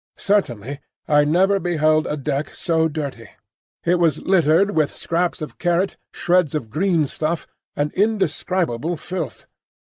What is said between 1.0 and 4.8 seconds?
I never beheld a deck so dirty. It was littered